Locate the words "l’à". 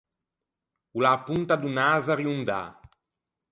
1.03-1.11